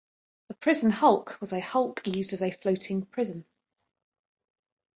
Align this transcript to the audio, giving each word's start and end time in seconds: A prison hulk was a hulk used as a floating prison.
A 0.49 0.55
prison 0.55 0.89
hulk 0.89 1.39
was 1.39 1.53
a 1.53 1.59
hulk 1.59 2.07
used 2.07 2.33
as 2.33 2.41
a 2.41 2.49
floating 2.49 3.05
prison. 3.05 3.45